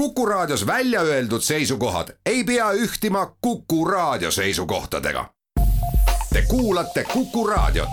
[0.00, 5.24] Kuku Raadios välja öeldud seisukohad ei pea ühtima Kuku Raadio seisukohtadega.
[6.32, 7.88] Te kuulate Kuku Raadiot.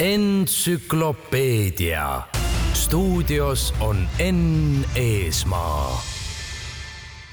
[0.00, 2.22] entsüklopeedia
[2.72, 6.02] stuudios on Enn Eesmaa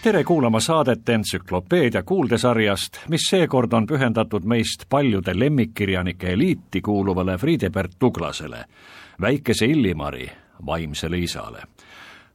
[0.04, 7.92] tere kuulama saadet Entsüklopeedia kuuldesarjast, mis seekord on pühendatud meist paljude lemmikkirjanike eliiti kuuluvale Friedebert
[8.00, 8.66] Tuglasele,
[9.22, 10.32] väikese Illimari
[10.66, 11.64] vaimsele isale.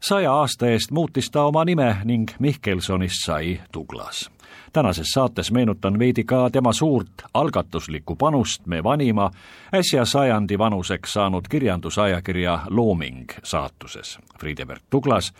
[0.01, 4.31] saja aasta eest muutis ta oma nime ning Mihkelsonist sai Tuglas.
[4.73, 9.31] tänases saates meenutan veidi ka tema suurt algatuslikku panust me vanima,
[9.75, 14.19] äsja sajandi vanuseks saanud kirjandusajakirja Looming saatuses.
[14.41, 15.33] Friedebert Tuglas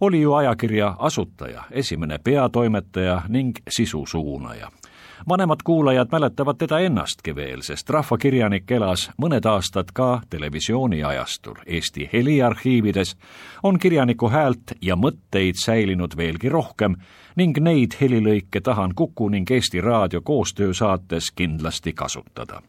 [0.00, 4.70] oli ju ajakirja asutaja, esimene peatoimetaja ning sisu suunaja
[5.28, 11.62] vanemad kuulajad mäletavad teda ennastki veel, sest rahvakirjanik elas mõned aastad ka televisiooniajastul.
[11.66, 13.16] Eesti heliarhiivides
[13.62, 16.96] on kirjaniku häält ja mõtteid säilinud veelgi rohkem
[17.36, 22.62] ning neid helilõike tahan Kuku ning Eesti Raadio koostöösaates kindlasti kasutada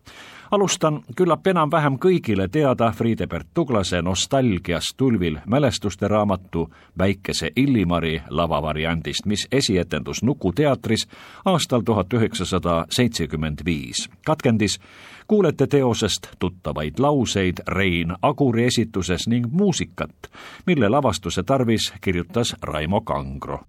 [0.51, 9.47] alustan küllap enam-vähem kõigile teada Friedebert Tuglase nostalgiast tulvil mälestuste raamatu Väikese Illimari lavavariandist, mis
[9.51, 11.07] esietendus Nuku teatris
[11.45, 14.09] aastal tuhat üheksasada seitsekümmend viis.
[14.25, 14.79] katkendis
[15.27, 20.31] kuulete teosest tuttavaid lauseid Rein Aguri esituses ning muusikat,
[20.65, 23.59] mille lavastuse tarvis kirjutas Raimo Kangro.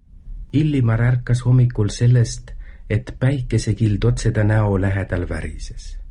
[0.53, 2.51] Illimar ärkas hommikul sellest,
[2.89, 6.02] et päikesekild otse ta näo lähedal värises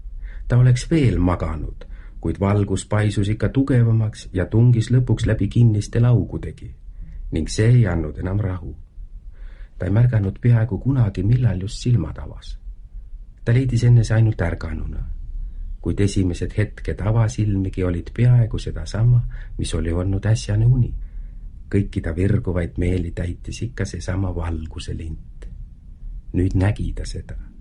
[0.49, 1.85] ta oleks veel maganud,
[2.21, 6.75] kuid valgus paisus ikka tugevamaks ja tungis lõpuks läbi kinniste laugudegi
[7.33, 8.77] ning see ei andnud enam rahu.
[9.79, 12.59] ta ei märganud peaaegu kunagi, millal just silmad avas.
[13.45, 15.05] ta leidis enese ainult ärganuna,
[15.81, 19.23] kuid esimesed hetked avasilmigi olid peaaegu sedasama,
[19.59, 20.95] mis oli olnud äsjane uni.
[21.75, 25.49] kõiki ta virguvaid meeli täitis ikka seesama valguse lint.
[26.33, 27.52] nüüd nägi ta seda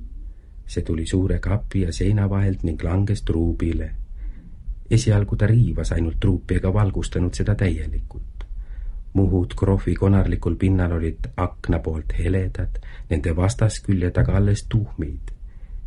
[0.67, 3.91] see tuli suure kapi ja seina vahelt ning langes truubile.
[4.91, 8.45] esialgu ta riivas ainult truupi ega valgustanud seda täielikult.
[9.13, 15.31] muhud krohvi konarlikul pinnal olid akna poolt heledad, nende vastaskülje taga alles tuhmid.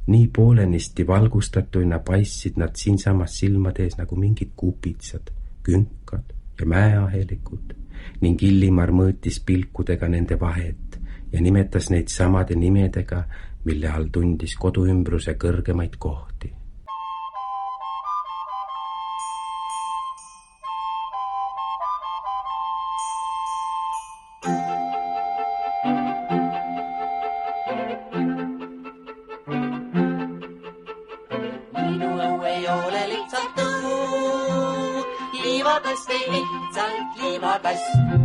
[0.07, 5.31] nii poolenisti valgustatuina paistsid nad siinsamas silmade ees nagu mingid kupitsad,
[5.63, 7.75] künkad ja mäeahelikud
[8.21, 10.99] ning Illimar mõõtis pilkudega nende vahet
[11.33, 13.25] ja nimetas neid samade nimedega,
[13.65, 16.53] mille all tundis koduümbruse kõrgemaid kohti.
[31.85, 35.07] minu õue ei ole lihtsalt õu,
[35.41, 38.24] liivadest ei lihtsalt liivakast.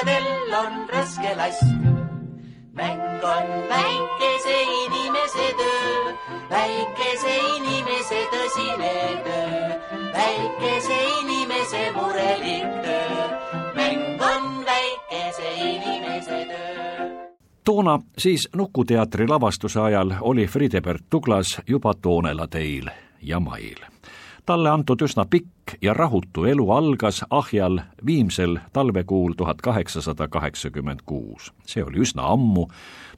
[0.00, 1.62] Kus laevadel on raske last.
[2.72, 6.12] mäng on väikese inimese töö,
[6.50, 9.78] väikese inimese tõsine töö,
[10.12, 13.28] väikese inimese murelik töö.
[13.74, 17.26] mäng on väikese inimese töö
[17.64, 22.90] toona siis Nuku teatri lavastuse ajal oli Friedebert Tuglas juba Toonela teil
[23.22, 23.76] ja mail.
[24.46, 31.52] Talle antud üsna pikk ja rahutu elu algas ahjal viimsel talvekuul tuhat kaheksasada kaheksakümmend kuus.
[31.66, 32.68] see oli üsna ammu,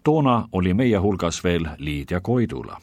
[0.05, 2.81] toona oli meie hulgas veel Liidia Koidula.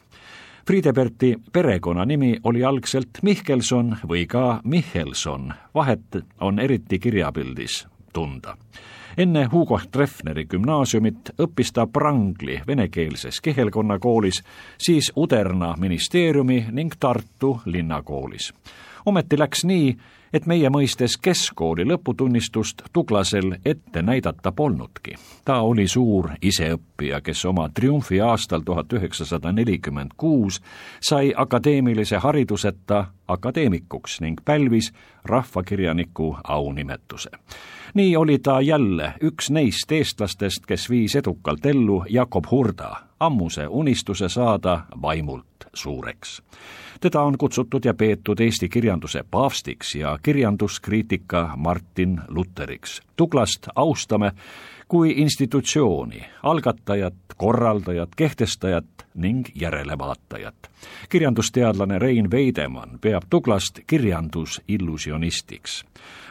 [0.66, 8.56] Friedeberti perekonnanimi oli algselt Mihkelson või ka Michelson, vahet on eriti kirjapildis tunda
[9.20, 14.42] enne Hugo Treffneri gümnaasiumit õppis ta Prangli venekeelses kihelkonnakoolis,
[14.80, 18.52] siis Uderna ministeeriumi ning Tartu linnakoolis.
[19.06, 19.96] Ometi läks nii,
[20.32, 25.14] et meie mõistes keskkooli lõputunnistust Tuglasel ette näidata polnudki.
[25.44, 30.60] ta oli suur iseõppija, kes oma triumfi aastal tuhat üheksasada nelikümmend kuus
[31.00, 34.92] sai akadeemilise hariduseta akadeemikuks ning pälvis
[35.24, 37.30] rahvakirjaniku aunimetuse
[37.94, 44.28] nii oli ta jälle üks neist eestlastest, kes viis edukalt ellu Jakob Hurda ammuse unistuse
[44.28, 46.42] saada vaimult suureks.
[47.00, 53.02] teda on kutsutud ja peetud Eesti kirjanduse paavstiks ja kirjanduskriitika Martin Luteriks.
[53.16, 54.32] Tuglast austame
[54.88, 60.54] kui institutsiooni, algatajat, korraldajat, kehtestajat ning järelevaatajat.
[61.08, 65.84] kirjandusteadlane Rein Veidemann peab Tuglast kirjandusillusionistiks.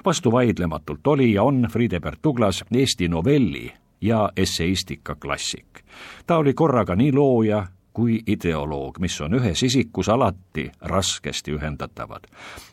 [0.05, 5.83] vastuvaidlematult oli ja on Friedebert Tuglas Eesti novelli ja esseistika klassik.
[6.27, 12.27] ta oli korraga nii looja kui ideoloog, mis on ühes isikus alati raskesti ühendatavad.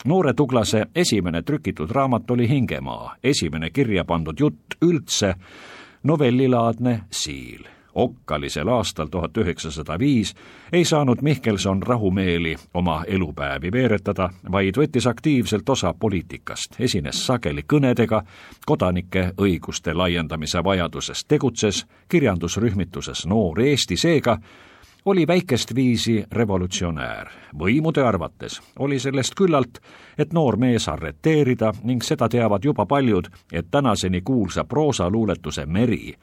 [0.05, 5.35] noore Tuglase esimene trükitud raamat oli Hingemaa, esimene kirja pandud jutt üldse,
[6.03, 10.35] novellilaadne Siil okkalisel aastal tuhat üheksasada viis
[10.73, 18.23] ei saanud Mihkelson rahumeeli oma elupäevi veeretada, vaid võttis aktiivselt osa poliitikast, esines sageli kõnedega
[18.67, 24.39] kodanike õiguste laiendamise vajadusest, tegutses kirjandusrühmituses Noor Eesti, seega
[25.07, 27.29] oli väikest viisi revolutsionäär.
[27.59, 29.79] võimude arvates oli sellest küllalt,
[30.19, 36.15] et noor mees arreteerida ning seda teavad juba paljud, et tänaseni kuulsa proosaluuletuse Meri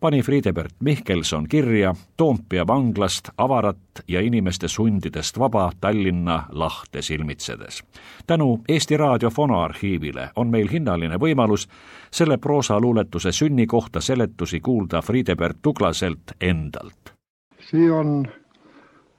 [0.00, 3.78] pani Friedebert Mihkelson kirja Toompea vanglast avarat
[4.08, 7.84] ja inimeste sundidest vaba Tallinna lahte silmitsedes.
[8.26, 11.68] tänu Eesti Raadio fonoarhiivile on meil hinnaline võimalus
[12.10, 17.12] selle proosaluuletuse sünni kohta seletusi kuulda Friedebert Tuglaselt endalt.
[17.60, 18.28] see on,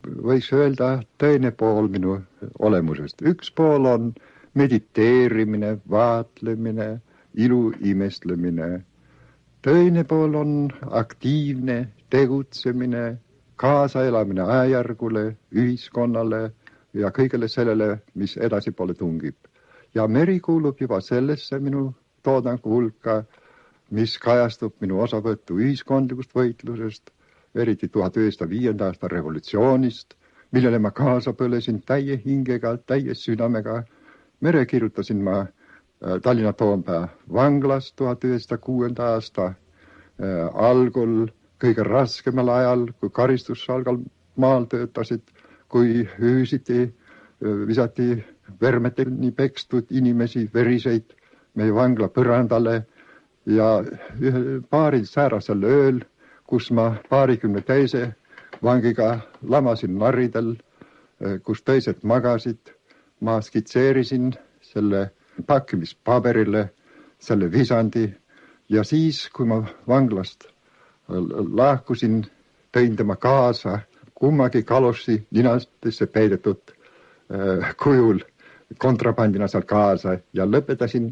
[0.08, 2.22] võiks öelda, teine pool minu
[2.60, 3.22] olemusest.
[3.22, 4.14] üks pool on
[4.54, 7.02] mediteerimine, vaatlemine,
[7.36, 8.89] ilu imestlemine
[9.62, 13.18] teine pool on aktiivne tegutsemine,
[13.56, 16.52] kaasaelamine ajajärgule, ühiskonnale
[16.94, 19.36] ja kõigele sellele, mis edasipoole tungib.
[19.96, 23.24] ja meri kuulub juba sellesse minu toodangu hulka,
[23.92, 27.10] mis kajastub minu osavõttu ühiskondlikust võitlusest,
[27.56, 30.14] eriti tuhat üheksasada viienda aasta revolutsioonist,
[30.52, 33.84] millele ma kaasa põlesin täie hingega, täie südamega.
[34.42, 35.48] mere kirjutasin ma
[36.24, 41.26] Tallinna Toompea vanglas tuhat üheksasada kuuenda aasta äh, algul,
[41.60, 43.98] kõige raskemal ajal, kui karistussalgal
[44.40, 45.26] maal töötasid,
[45.68, 48.08] kui hüüsiti, äh, visati
[48.62, 51.12] vermeteni pekstud inimesi, veriseid
[51.56, 52.78] meie vangla põrandale.
[53.50, 53.68] Ja
[54.22, 56.00] ühel paaril säärasel ööl,
[56.48, 58.14] kus ma paarikümne teise
[58.64, 60.56] vangiga lamasin narridel,
[61.44, 62.60] kus teised magasid,
[63.22, 65.10] ma skitseerisin selle
[65.44, 66.70] pakkimispaberile
[67.20, 68.10] selle visandi.
[68.70, 70.46] Ja siis, kui ma vanglast
[71.54, 72.22] lahkusin,
[72.72, 73.80] tõin tema kaasa
[74.14, 78.20] kummagi kalossi ninastesse peidetud äh, kujul
[78.78, 81.10] kontrabandina seal kaasa ja lõpetasin,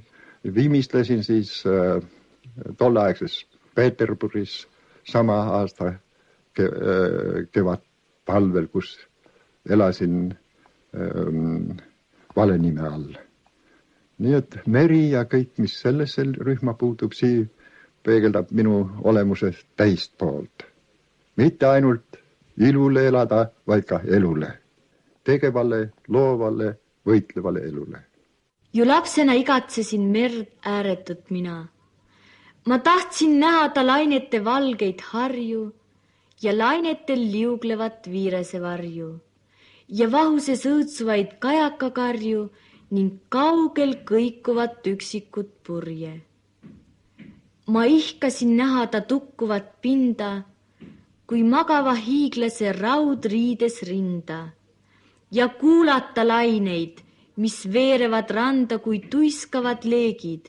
[0.55, 2.03] viimistlesin siis äh,
[2.77, 3.45] tolleaegses
[3.75, 4.67] Peterburis
[5.07, 5.93] sama aasta
[6.53, 8.97] ke, äh, kevadtalvel, kus
[9.69, 10.35] elasin
[10.93, 11.79] äh,
[12.35, 13.26] vale nime all
[14.17, 17.43] nii et meri ja kõik, mis sellesse rühma puutub, sii
[18.03, 20.65] peegeldab minu olemuse teist poolt.
[21.37, 22.17] mitte ainult
[22.57, 24.49] ilule elada, vaid ka elule,
[25.23, 26.73] tegevale, loovale,
[27.05, 27.99] võitlevale elule.
[28.73, 31.67] ju lapsena igatsesin merd ääretut mina.
[32.65, 35.73] ma tahtsin näha ta lainete valgeid harju
[36.41, 39.19] ja lainetel liuglevat viirese varju
[39.87, 42.49] ja vahuses õõtsuvaid kajakakarju
[42.95, 46.21] ning kaugel kõikuvat üksikut purje.
[47.67, 50.47] ma ihkasin näha ta tukkuvat pinda,
[51.27, 54.39] kui magava hiiglase raudriides rinda
[55.31, 57.03] ja kuulata laineid,
[57.35, 60.47] mis veerevad randa kui tuiskavad leegid,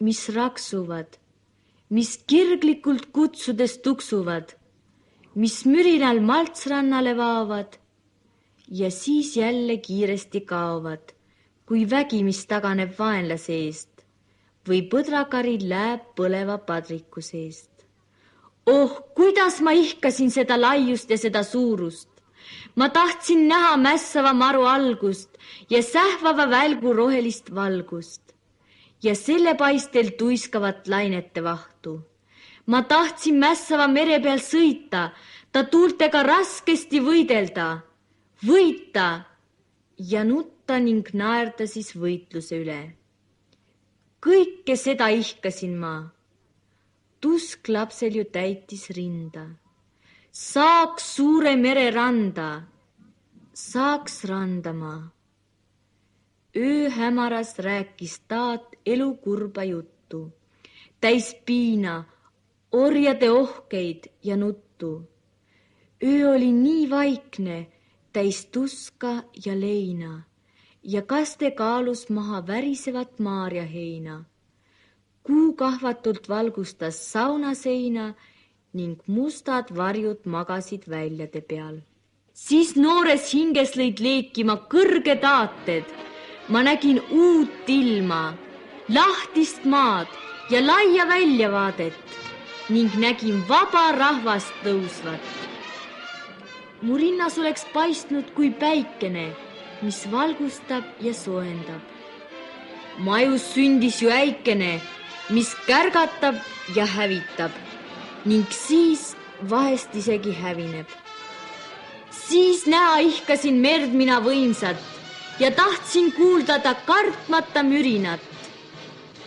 [0.00, 1.18] mis raksuvad,
[1.90, 4.54] mis kirglikult kutsudes tuksuvad,
[5.34, 7.74] mis mürinal maltsrannale vaavad
[8.70, 11.13] ja siis jälle kiiresti kaovad
[11.66, 13.94] kui vägi, mis taganeb vaenlase eest
[14.68, 17.70] või põdrakari lääb põleva padriku seest.
[18.66, 22.08] oh, kuidas ma ihkasin seda laiust ja seda suurust.
[22.76, 25.30] ma tahtsin näha mässava maru algust
[25.70, 28.34] ja sähvava välgu rohelist valgust
[29.02, 32.00] ja selle paistel tuiskavat lainete vahtu.
[32.66, 35.10] ma tahtsin mässava mere peal sõita,
[35.52, 37.80] ta tuultega raskesti võidelda,
[38.46, 39.24] võita
[39.98, 42.96] ja nutta nutta ning naerda siis võitluse üle.
[44.24, 46.10] kõike seda ihkasin ma.
[47.20, 49.44] tusk lapsel ju täitis rinda.
[50.32, 52.64] saaks suure mere randa,
[53.52, 55.12] saaks randama.
[56.56, 60.32] öö hämaras rääkis taat elu kurba juttu,
[61.00, 62.04] täis piina,
[62.72, 65.08] orjade ohkeid ja nuttu.
[66.02, 67.66] öö oli nii vaikne,
[68.12, 70.24] täis tuska ja leina
[70.84, 74.24] ja kaste kaalus maha värisevat maarjaheina.
[75.22, 78.14] kuu kahvatult valgustas saunaseina
[78.72, 81.76] ning mustad varjud magasid väljade peal.
[82.32, 85.84] siis noores hinges lõid leekima kõrged aated.
[86.48, 88.34] ma nägin uut ilma,
[88.88, 90.08] lahtist maad
[90.50, 91.94] ja laia väljavaadet
[92.68, 95.24] ning nägin vaba rahvast tõusvat.
[96.82, 99.43] mu rinnas oleks paistnud kui päikene,
[99.82, 101.82] mis valgustab ja soojendab.
[102.98, 104.80] majus sündis ju äikene,
[105.30, 106.36] mis kärgatab
[106.76, 107.50] ja hävitab
[108.24, 109.16] ning siis
[109.50, 110.86] vahest isegi hävineb.
[112.10, 114.76] siis näha ihkasin merd mina võimsat
[115.38, 118.20] ja tahtsin kuuldada kartmata mürinat.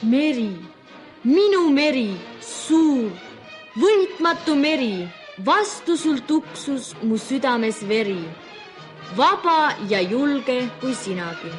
[0.01, 0.51] meri,
[1.23, 2.11] minu meri,
[2.41, 3.11] suur,
[3.75, 5.07] võitmatu meri,
[5.45, 8.21] vastu sul tuksus mu südames veri,
[9.17, 11.51] vaba ja julge kui sinagi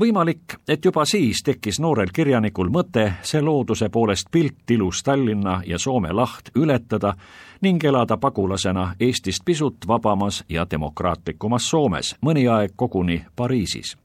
[0.00, 6.12] võimalik, et juba siis tekkis noorel kirjanikul mõte see looduse poolest piltilus Tallinna ja Soome
[6.12, 7.14] laht ületada
[7.62, 13.96] ning elada pagulasena Eestist pisut vabamas ja demokraatlikumas Soomes, mõni aeg koguni Pariisis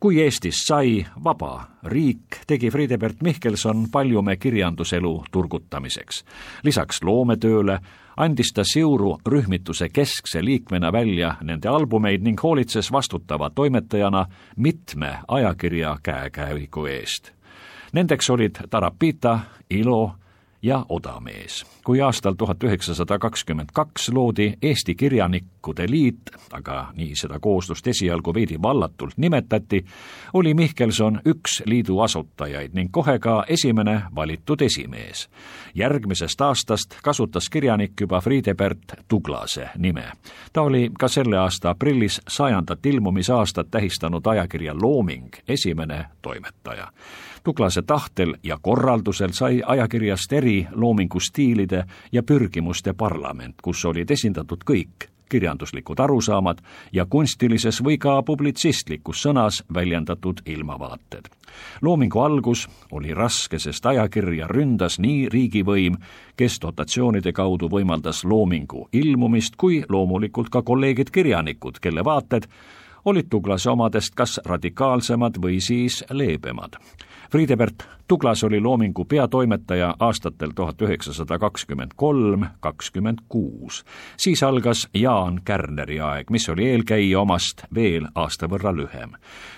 [0.00, 6.24] kui Eestist sai vaba riik, tegi Friedebert Mihkelson paljume kirjanduselu turgutamiseks.
[6.62, 7.80] lisaks loometööle
[8.16, 15.96] andis ta Siuru rühmituse keskse liikmena välja nende albumeid ning hoolitses vastutava toimetajana mitme ajakirja
[16.02, 17.32] käekäigu eest.
[17.92, 20.12] Nendeks olid Tarapita, Ilo,
[20.66, 21.66] ja odamees.
[21.84, 26.20] kui aastal tuhat üheksasada kakskümmend kaks loodi Eesti Kirjanikude Liit,
[26.52, 29.84] aga nii seda kooslust esialgu veidi vallatult nimetati,
[30.32, 35.28] oli Mihkelson üks liidu asutajaid ning kohe ka esimene valitud esimees.
[35.74, 40.04] järgmisest aastast kasutas kirjanik juba Friedebert Tuglase nime.
[40.52, 46.92] ta oli ka selle aasta aprillis sajandat ilmumisaastat tähistanud ajakirja Looming esimene toimetaja
[47.46, 55.06] Tuglase tahtel ja korraldusel sai ajakirjast eri loomingustiilide ja pürgimuste parlament, kus olid esindatud kõik
[55.28, 56.58] kirjanduslikud arusaamad
[56.92, 61.28] ja kunstilises või ka publitsistlikus sõnas väljendatud ilmavaated.
[61.82, 65.96] loomingu algus oli raske, sest ajakirja ründas nii riigivõim,
[66.36, 72.50] kes dotatsioonide kaudu võimaldas loomingu ilmumist, kui loomulikult ka kolleegid kirjanikud, kelle vaated
[73.06, 76.78] olid Tuglase omadest kas radikaalsemad või siis leebemad
[77.30, 83.84] Friedebert Tuglas oli Loomingu peatoimetaja aastatel tuhat üheksasada kakskümmend kolm, kakskümmend kuus.
[84.16, 89.10] siis algas Jaan Kärneri aeg, mis oli eelkäija omast veel aasta võrra lühem.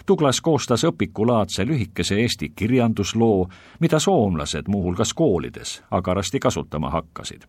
[0.06, 3.48] Tuglas koostas õpikulaadse lühikese eesti kirjandusloo,
[3.80, 7.42] mida soomlased muuhulgas koolides agarasti kasutama hakkasid.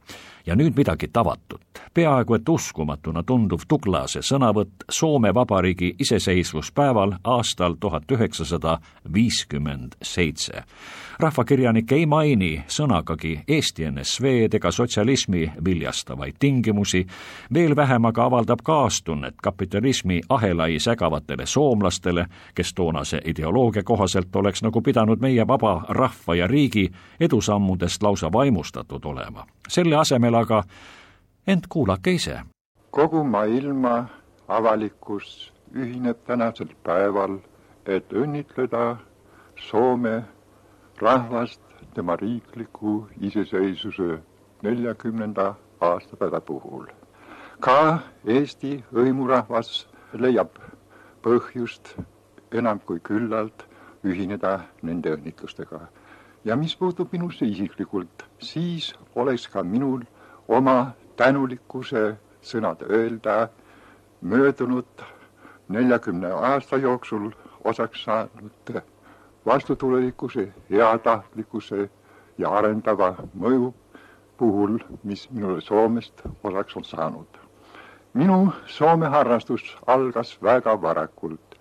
[0.45, 1.61] ja nüüd midagi tavatut.
[1.93, 8.79] peaaegu et uskumatuna tunduv Tuglase sõnavõtt Soome Vabariigi iseseisvuspäeval aastal tuhat üheksasada
[9.13, 10.63] viiskümmend seitse.
[11.19, 17.05] rahvakirjanik ei maini sõnagagi Eesti NSV-d ega sotsialismi viljastavaid tingimusi,
[17.53, 24.81] veel vähem aga avaldab kaastunnet kapitalismi ahelai sägavatele soomlastele, kes toonase ideoloogia kohaselt oleks nagu
[24.81, 29.45] pidanud meie vaba rahva ja riigi edusammudest lausa vaimustatud olema.
[29.67, 30.63] selle asemel aga
[31.47, 32.39] ent kuulake ise.
[32.91, 34.05] kogu maailma
[34.47, 37.39] avalikkus ühineb tänasel päeval,
[37.85, 38.97] et õnnitleda
[39.59, 40.23] Soome
[41.01, 41.61] rahvast
[41.93, 44.19] tema riikliku iseseisvuse
[44.63, 46.85] neljakümnenda aastapäeva puhul.
[47.59, 50.55] ka Eesti hõimurahvas leiab
[51.23, 51.95] põhjust
[52.51, 53.65] enam kui küllalt
[54.03, 55.79] ühineda nende õnnitlustega.
[56.45, 60.01] ja mis puutub minusse isiklikult, siis oleks ka minul
[60.47, 63.49] oma tänulikkuse sõnad öelda
[64.21, 65.03] möödunud
[65.69, 67.31] neljakümne aasta jooksul
[67.63, 68.81] osaks saanud
[69.45, 71.89] vastutulelikkuse, heatahtlikkuse
[72.37, 73.73] ja arendava mõju
[74.37, 77.39] puhul, mis minule Soomest osaks on saanud.
[78.13, 81.55] minu Soome harrastus algas väga varakult.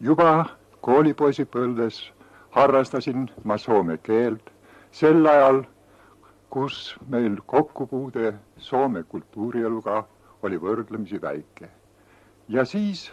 [0.00, 0.46] juba
[0.80, 2.12] koolipoisipõlves
[2.50, 4.50] harrastasin ma soome keelt
[4.90, 5.62] sel ajal,
[6.50, 10.04] kus meil kokkupuude Soome kultuurieluga
[10.42, 11.68] oli võrdlemisi väike.
[12.48, 13.12] ja siis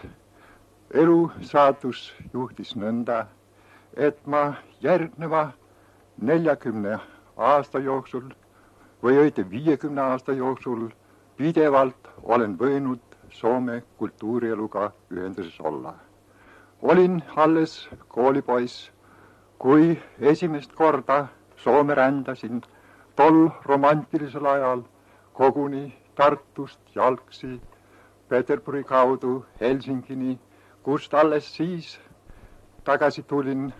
[0.94, 3.26] elu saatus juhtis nõnda
[3.98, 5.52] et ma järgneva
[6.22, 7.00] neljakümne
[7.38, 8.30] aasta jooksul
[9.04, 10.90] või õieti viiekümne aasta jooksul
[11.38, 15.94] pidevalt olen võinud Soome kultuurieluga ühenduses olla.
[16.82, 18.92] olin alles koolipoiss,
[19.60, 21.28] kui esimest korda
[21.58, 22.62] Soome rändasin
[23.16, 24.82] tol romantilisel ajal
[25.34, 27.62] koguni Tartust jalgsi
[28.30, 30.40] Peterburi kaudu Helsingini,
[30.84, 32.00] kust alles siis
[32.84, 33.74] tagasi tulin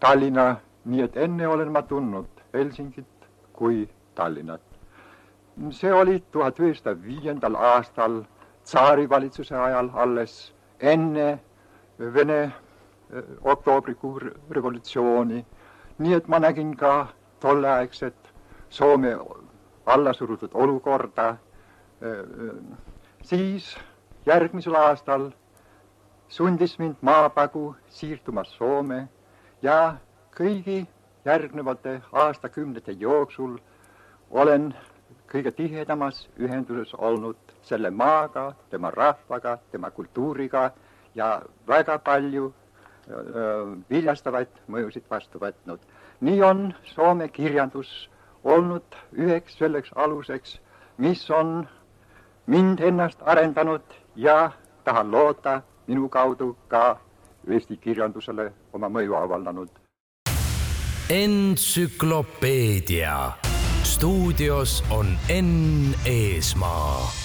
[0.00, 4.60] Tallinna, nii et enne olen ma tundnud Helsingit kui Tallinnat.
[5.70, 8.22] see oli tuhat üheksasada viiendal aastal
[8.64, 11.40] tsaarivalitsuse ajal alles enne
[11.98, 12.52] Vene eh,
[13.44, 15.46] oktoobrikuu revolutsiooni.
[15.98, 17.06] nii et ma nägin ka
[17.40, 18.14] tolleaegset
[18.68, 19.18] Soome
[19.86, 21.36] alla surutud olukorda.
[22.02, 22.58] Eh,
[23.22, 23.76] siis
[24.26, 25.30] järgmisel aastal
[26.28, 29.08] sundis mind maapagu siirduma Soome
[29.62, 29.96] ja
[30.36, 30.86] kõigi
[31.24, 33.58] järgnevate aastakümnete jooksul
[34.30, 34.74] olen
[35.30, 40.70] kõige tihedamas ühenduses olnud selle maaga, tema rahvaga, tema kultuuriga
[41.14, 42.52] ja väga palju
[43.90, 45.78] viljastavaid mõjusid vastu võtnud.
[46.20, 48.10] nii on Soome kirjandus
[48.44, 50.60] olnud üheks selleks aluseks,
[50.98, 51.68] mis on
[52.46, 53.82] mind ennast arendanud
[54.16, 54.52] ja
[54.84, 57.00] tahan loota minu kaudu ka
[57.50, 59.68] Eesti kirjandusele oma mõju avaldanud.
[61.10, 63.32] entsüklopeedia
[63.82, 67.24] stuudios on Enn Eesmaa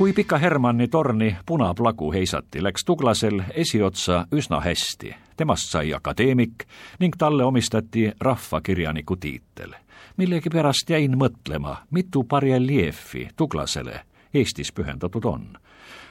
[0.00, 5.14] kui Pika Hermanni torni punaplagu heisati, läks Tuglasel esiotsa üsna hästi.
[5.36, 6.64] temast sai akadeemik
[6.98, 9.72] ning talle omistati rahvakirjaniku tiitel.
[10.16, 14.00] millegipärast jäin mõtlema, mitu bareljeefi Tuglasele
[14.34, 15.46] Eestis pühendatud on.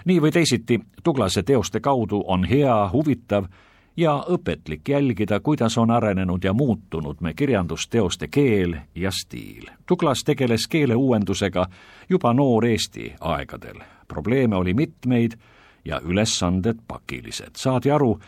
[0.05, 3.45] nii või teisiti, Tuglase teoste kaudu on hea, huvitav
[3.97, 9.67] ja õpetlik jälgida, kuidas on arenenud ja muutunud me kirjandusteoste keel ja stiil.
[9.85, 11.65] Tuglas tegeles keeleuuendusega
[12.09, 13.79] juba noor Eesti aegadel.
[14.07, 15.31] probleeme oli mitmeid
[15.85, 17.51] ja ülesanded pakilised.
[17.55, 18.19] saadi aru,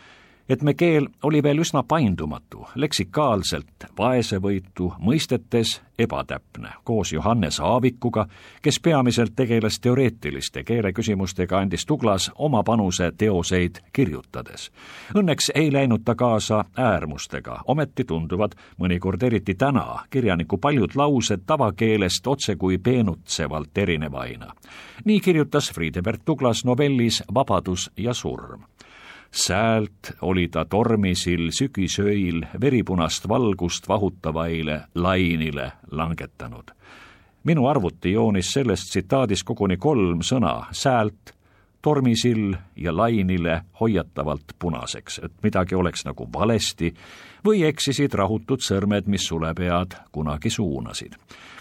[0.50, 6.70] et me keel oli veel üsna paindumatu, leksikaalselt vaesevõitu, mõistetes ebatäpne.
[6.84, 8.26] koos Johannes Aavikuga,
[8.62, 14.72] kes peamiselt tegeles teoreetiliste keeleküsimustega, andis Tuglas oma panuse teoseid kirjutades.
[15.16, 22.28] Õnneks ei läinud ta kaasa äärmustega, ometi tunduvad mõnikord eriti täna kirjaniku paljud laused tavakeelest
[22.28, 24.54] otsekui peenutsevalt erinevaina.
[25.06, 28.64] nii kirjutas Friedebert Tuglas novellis Vabadus ja surm
[29.32, 36.72] säält oli ta tormisil sügisöil veripunast valgust vahutavaile lainile langetanud.
[37.44, 41.34] minu arvuti joonis selles tsitaadis koguni kolm sõna säält,
[41.82, 46.94] tormisill ja lainile hoiatavalt punaseks, et midagi oleks nagu valesti
[47.46, 51.16] või eksisid rahutud sõrmed, mis sulepead kunagi suunasid.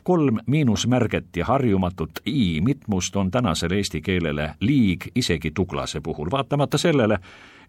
[0.04, 6.78] Kolm miinusmärget ja harjumatut i mitmust on tänasele eesti keelele liig isegi Tuglase puhul, vaatamata
[6.78, 7.18] sellele,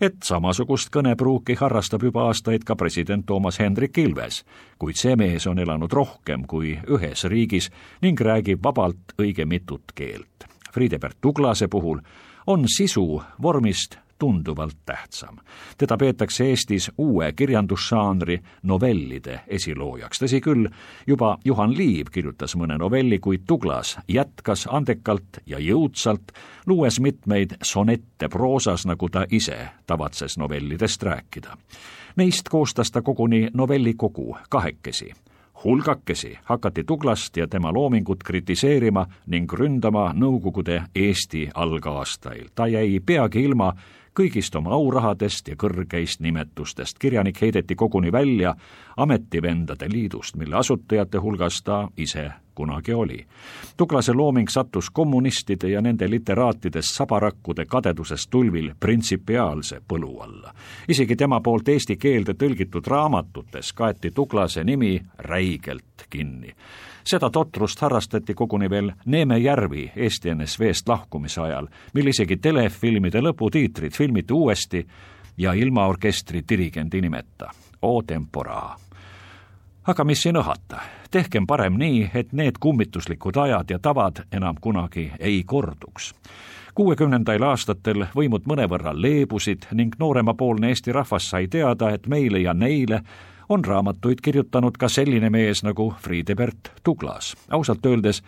[0.02, 4.44] et samasugust kõnepruuki harrastab juba aastaid ka president Toomas Hendrik Ilves,
[4.80, 7.70] kuid see mees on elanud rohkem kui ühes riigis
[8.02, 10.48] ning räägib vabalt õige mitut keelt.
[10.74, 12.00] Friedebert Tuglase puhul
[12.48, 15.38] on sisu vormist tunduvalt tähtsam.
[15.78, 20.22] teda peetakse Eestis uue kirjandusžanri novellide esiloojaks.
[20.22, 20.68] tõsi küll,
[21.08, 26.32] juba Juhan Liiv kirjutas mõne novelli, kuid Tuglas jätkas andekalt ja jõudsalt,
[26.66, 29.58] luues mitmeid sonette proosas, nagu ta ise
[29.88, 31.58] tavatses novellidest rääkida.
[32.16, 35.14] Neist koostas ta koguni novellikogu kahekesi
[35.64, 42.50] hulgakesi hakati Tuglast ja tema loomingut kritiseerima ning ründama Nõukogude Eesti algaastail.
[42.56, 43.74] ta jäi peagi ilma
[44.20, 47.00] kõigist oma aurahadest ja kõrgeist nimetustest.
[47.00, 48.56] kirjanik heideti koguni välja
[48.98, 53.26] Ametivendade Liidust, mille asutajate hulgas ta ise kunagi oli.
[53.78, 60.54] Tuglase looming sattus kommunistide ja nende literaatide sabarakkude kadedusest tulvil printsipiaalse põlu alla.
[60.88, 66.56] isegi tema poolt eesti keelde tõlgitud raamatutes kaeti Tuglase nimi räigelt kinni
[67.04, 73.96] seda totrust harrastati koguni veel Neeme Järvi Eesti NSV-st lahkumise ajal, mil isegi telefilmide lõputiitrid
[73.98, 74.86] filmiti uuesti
[75.38, 78.76] ja ilma orkestri dirigendi nimeta, O tempora.
[79.88, 80.80] aga mis siin õhata,
[81.12, 86.14] tehkem parem nii, et need kummituslikud ajad ja tavad enam kunagi ei korduks.
[86.74, 93.02] Kuuekümnendail aastatel võimud mõnevõrra leebusid ning nooremapoolne Eesti rahvas sai teada, et meile ja neile
[93.52, 97.36] on raamatuid kirjutanud ka selline mees nagu Friedebert Tuglas.
[97.50, 98.24] ausalt öeldes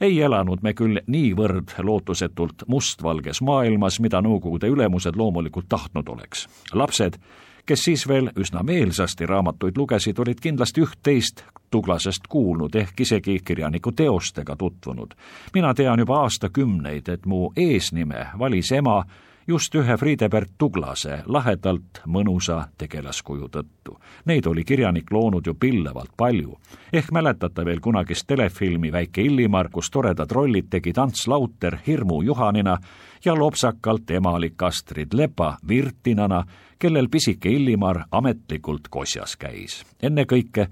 [0.00, 6.48] ei elanud me küll niivõrd lootusetult mustvalges maailmas, mida Nõukogude ülemused loomulikult tahtnud oleks.
[6.72, 7.18] lapsed,
[7.66, 13.92] kes siis veel üsna meelsasti raamatuid lugesid, olid kindlasti üht-teist Tuglasest kuulnud, ehk isegi kirjaniku
[13.92, 15.14] teostega tutvunud.
[15.54, 19.04] mina tean juba aastakümneid, et mu eesnime valis ema
[19.48, 23.96] just ühe Friedebert Tuglase lahedalt mõnusa tegelaskuju tõttu.
[24.26, 26.58] Neid oli kirjanik loonud ju pillavalt palju.
[26.92, 32.78] ehk mäletate veel kunagist telefilmi Väike Illimar, kus toredad rollid tegid Ants Lauter hirmu Juhanina
[33.24, 36.44] ja lopsakalt emalik Astrid Lepa Virtinana,
[36.78, 39.84] kellel pisike Illimar ametlikult kosjas käis.
[40.02, 40.68] ennekõike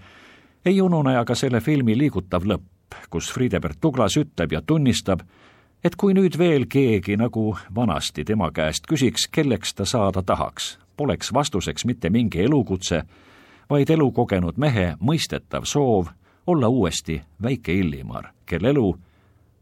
[0.64, 2.64] ei unune aga selle filmi liigutav lõpp,
[3.10, 5.20] kus Friedebert Tuglas ütleb ja tunnistab,
[5.85, 11.33] et kui nüüd veel keegi nagu vanasti tema käest küsiks, kelleks ta saada tahaks, poleks
[11.33, 13.03] vastuseks mitte mingi elukutse,
[13.70, 16.09] vaid elukogenud mehe mõistetav soov
[16.47, 18.88] olla uuesti väike Illimar, kel elu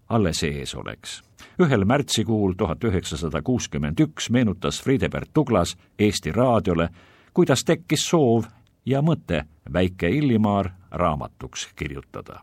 [0.09, 1.23] alles ees oleks.
[1.63, 6.89] ühel märtsikuul tuhat üheksasada kuuskümmend üks meenutas Friedebert Tuglas Eesti Raadiole,
[7.35, 8.45] kuidas tekkis soov
[8.87, 12.41] ja mõte Väike Illimaar raamatuks kirjutada.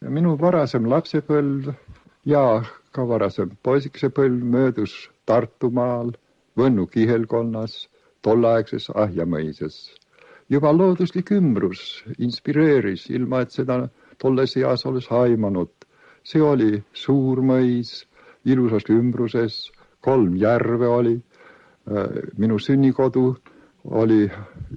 [0.00, 1.74] minu varasem lapsepõlv
[2.26, 2.62] ja
[2.92, 4.94] ka varasem poisikesepõlv möödus
[5.26, 6.12] Tartumaal,
[6.56, 7.88] Võnnu kihelkonnas,
[8.22, 9.94] tolleaegses Ahjamõises.
[10.48, 15.70] juba looduslik ümbrus inspireeris, ilma et seda tolles eas oleks aimanud.
[16.22, 18.06] see oli suur mõis,
[18.44, 21.22] ilusas ümbruses, kolm järve oli.
[22.38, 23.36] minu sünnikodu
[23.84, 24.30] oli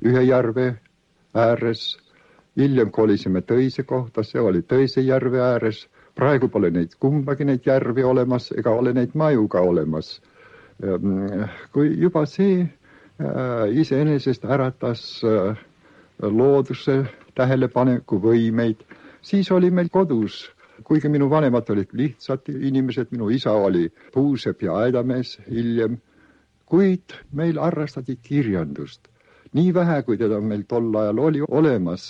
[0.05, 0.79] ühe järve
[1.33, 1.97] ääres.
[2.57, 5.88] hiljem kolisime teise kohta, see oli teise järve ääres.
[6.19, 10.19] Praegu pole neid kumbagi neid järvi olemas ega ole neid maju ka olemas.
[11.73, 15.58] kui juba see äh, iseenesest äratas äh,
[16.21, 17.03] looduse
[17.36, 18.86] tähelepanekuvõimeid,
[19.21, 20.45] siis oli meil kodus
[20.88, 25.97] kuigi minu vanemad olid lihtsad inimesed, minu isa oli puusepp ja aedamees hiljem,
[26.65, 29.10] kuid meil harrastati kirjandust
[29.53, 32.05] nii vähe, kui teda meil tol ajal oli olemas,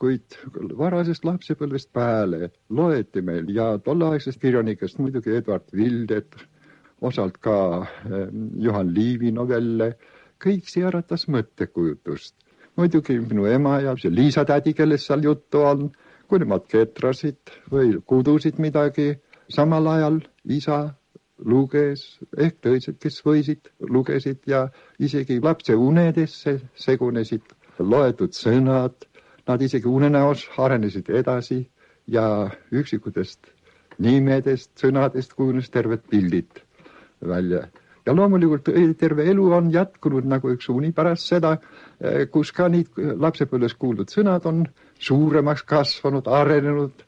[0.00, 0.36] kuid
[0.78, 6.38] varasest lapsepõlvest peale loeti meil ja tolleaegsest kirjanikest muidugi Eduard Vildet,
[7.00, 8.28] osalt ka eh,
[8.58, 9.92] Juhan Liivi novelle,
[10.42, 12.34] kõik see äratas mõttekujutust.
[12.78, 15.88] muidugi minu ema ja see Liisa tädi, kellest seal juttu on,
[16.28, 19.16] kui nemad ketrasid või kudusid midagi,
[19.50, 20.94] samal ajal isa
[21.38, 27.42] luges, ehk teised, kes võisid, lugesid ja isegi lapse unedesse segunesid
[27.78, 29.08] loetud sõnad,
[29.48, 31.62] nad isegi unenäos arenesid edasi
[32.06, 32.24] ja
[32.72, 33.50] üksikutest
[33.98, 36.62] nimedest, sõnadest kujunes terved pildid
[37.26, 37.66] välja.
[38.06, 41.56] ja loomulikult terve elu on jätkunud nagu üks uni pärast seda,
[42.32, 44.64] kus ka neid lapsepõlves kuuldud sõnad on
[44.98, 47.04] suuremaks kasvanud, arenenud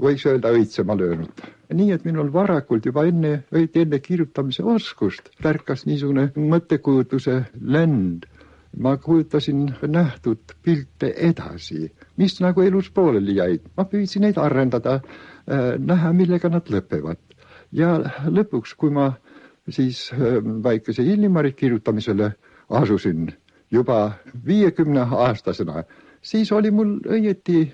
[0.00, 1.42] võiks öelda õitsema löönud.
[1.72, 8.26] nii et minul varakult juba enne, õieti enne kirjutamise oskust tärkas niisugune mõttekujutuse lend.
[8.78, 15.76] Ma kujutasin nähtud pilte edasi, mis nagu elus pooleli jäid, ma püüdsin neid arendada äh,,
[15.78, 17.20] näha, millega nad lõpevad.
[17.72, 17.96] ja
[18.28, 19.12] lõpuks, kui ma
[19.68, 22.32] siis äh, väikese Illimari kirjutamisele
[22.68, 23.32] asusin
[23.70, 24.12] juba
[24.46, 25.84] viiekümne aastasena,
[26.22, 27.66] siis oli mul õieti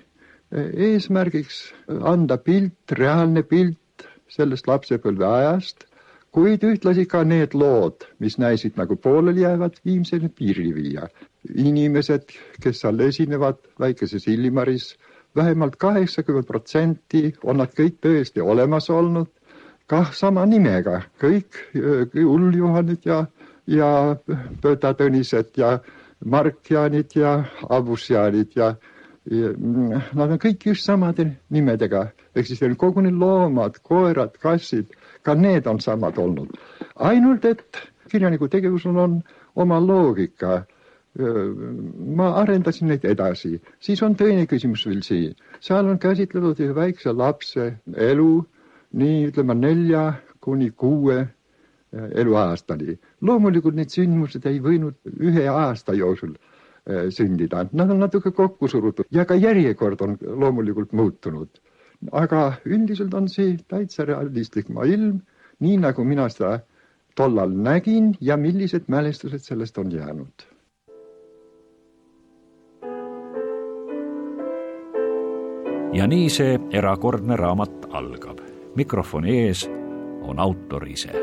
[0.53, 5.85] eesmärgiks anda pilt, reaalne pilt sellest lapsepõlve ajast,
[6.33, 11.07] kuid ühtlasi ka need lood, mis näisid nagu pooleli jäävad, viimseni piirini viia.
[11.55, 12.29] inimesed,
[12.63, 14.95] kes seal esinevad väikeses Illimaris,
[15.35, 19.27] vähemalt kaheksakümmend protsenti on nad kõik tõesti olemas olnud,
[19.87, 21.59] kah sama nimega, kõik
[22.15, 23.25] Ull-Juhanid ja,
[23.67, 23.89] ja
[24.61, 25.79] Pööta Tõnised ja
[26.25, 28.73] Mark Jaanid ja Abus Jaanid ja
[29.23, 31.23] Mm, nad on kõik just samade
[31.55, 34.91] nimedega, ehk siis neil koguni loomad, koerad, kassid,
[35.23, 36.49] ka need on samad olnud.
[36.95, 37.77] ainult, et
[38.11, 39.21] kirjaniku tegevusel on
[39.55, 40.63] oma loogika.
[42.15, 47.13] ma arendasin neid edasi, siis on teine küsimus veel siin, seal on käsitletud ühe väikse
[47.13, 48.45] lapse elu
[48.93, 51.27] nii ütleme nelja kuni kuue
[51.93, 52.97] eluaastani.
[53.21, 56.33] loomulikult need sündmused ei võinud ühe aasta jooksul
[57.13, 61.49] sündida, nad on natuke kokku surutud ja ka järjekord on loomulikult muutunud.
[62.11, 65.21] Aga üldiselt on see täitsa realistlik maailm,
[65.59, 66.59] nii nagu mina seda
[67.15, 70.49] tollal nägin ja millised mälestused sellest on jäänud.
[75.93, 78.39] ja nii see erakordne raamat algab.
[78.75, 79.69] mikrofoni ees
[80.21, 81.13] on autor ise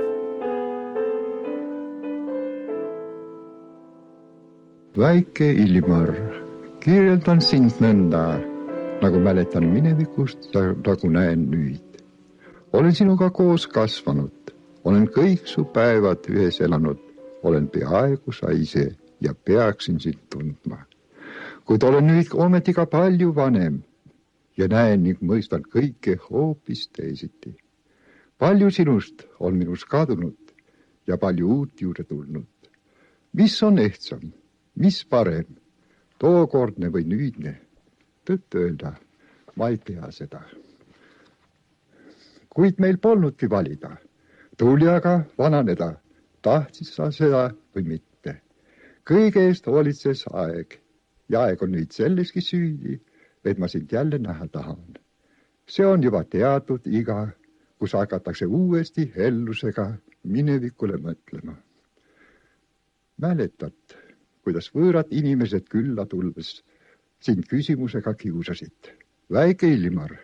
[4.98, 6.10] väike Ilmar,
[6.82, 8.40] kirjeldan sind nõnda,
[9.02, 10.50] nagu mäletan minevikust,
[10.86, 12.00] nagu näen nüüd.
[12.72, 14.52] olen sinuga koos kasvanud,
[14.84, 16.98] olen kõik su päevad ühes elanud,
[17.42, 20.84] olen peaaegu sa ise ja peaksin sind tundma.
[21.64, 23.82] kuid olen nüüd ometi ka palju vanem
[24.56, 27.56] ja näen ning mõistan kõike hoopis teisiti.
[28.38, 30.54] palju sinust on minus kadunud
[31.06, 32.46] ja palju uut juurde tulnud.
[33.32, 34.32] mis on ehtsam
[34.80, 35.58] mis parem,
[36.20, 37.58] tookordne või nüüdne?
[38.30, 38.94] Tõtt-öelda,
[39.56, 40.42] ma ei tea seda.
[42.50, 43.90] kuid meil polnudki valida,
[44.58, 45.92] tuli aga vananeda,
[46.42, 47.42] tahtsid sa seda
[47.74, 48.34] või mitte.
[49.10, 50.78] kõige eest hoolitses aeg
[51.28, 53.00] ja aeg on nüüd selleski süüdi,
[53.44, 54.98] et ma sind jälle näha tahan.
[55.66, 57.28] see on juba teatud iga,
[57.78, 59.92] kus hakatakse uuesti ellusega
[60.24, 61.56] minevikule mõtlema.
[63.18, 63.98] mäletad
[64.44, 66.60] kuidas võõrad inimesed külla tulles
[67.20, 68.92] sind küsimusega kiusasid.
[69.32, 70.16] väike Ilmar,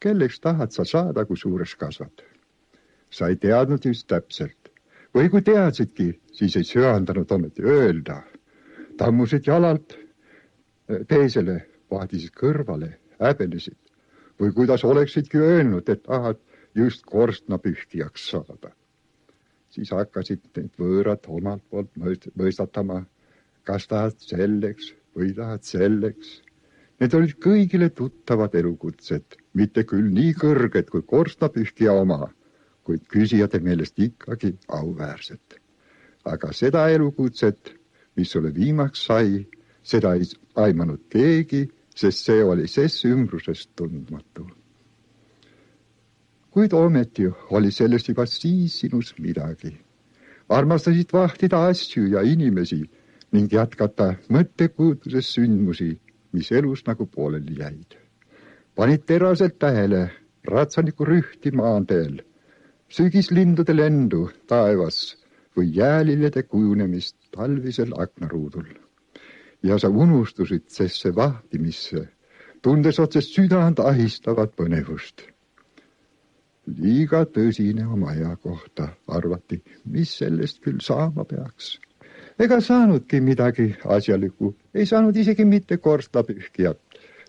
[0.00, 2.24] kelleks tahad sa saada, kui suureks kasvad?
[3.10, 4.70] sa ei teadnud just täpselt
[5.14, 8.22] või kui teadsidki, siis ei söandanud ometi öelda.
[8.96, 9.98] tammusid jalalt
[11.08, 13.78] teisele, vaadisid kõrvale, häbenesid
[14.40, 16.40] või kuidas oleksidki öelnud, et tahad
[16.74, 18.72] just korstnapühkijaks saada.
[19.70, 23.04] siis hakkasid need võõrad omalt poolt mõistatama,
[23.62, 26.40] kas tahad selleks või tahad selleks.
[27.00, 32.28] Need olid kõigile tuttavad elukutsed, mitte küll nii kõrged kui korstnapühkija oma,
[32.86, 35.60] kuid küsijate meelest ikkagi auväärsed.
[36.24, 37.74] aga seda elukutset,
[38.16, 39.46] mis sulle viimaks sai,
[39.82, 40.24] seda ei
[40.56, 44.48] aimanud keegi sest see oli ses ümbrusest tundmatu.
[46.50, 49.78] kuid ometi oli sellest juba siis sinus midagi.
[50.48, 52.90] armastasid vahtida asju ja inimesi
[53.34, 55.90] ning jätkata mõttekujutuses sündmusi,
[56.32, 57.98] mis elus nagu pooleli jäid.
[58.74, 60.10] panid teraselt tähele
[60.44, 62.22] ratsaniku rühti maanteel,
[62.88, 65.16] sügislindude lendu taevas
[65.56, 68.72] või jäälillede kujunemist talvisel aknaruudul
[69.64, 72.08] ja sa unustusid sesse vahtimisse,
[72.62, 75.30] tundes otse südant ahistavat põnevust.
[76.66, 81.78] liiga tõsine oma aja kohta, arvati, mis sellest küll saama peaks.
[82.38, 86.80] Ega saanudki midagi asjalikku, ei saanud isegi mitte korstapühkijat,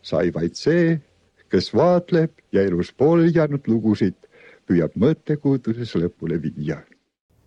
[0.02, 1.00] sai vaid see,
[1.50, 4.18] kes vaatleb ja elus pooleli jäänud lugusid
[4.66, 6.82] püüab mõttekujutuses lõpule viia.